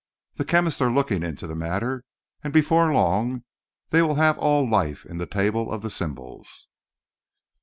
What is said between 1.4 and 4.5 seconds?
the matter, and before long they will have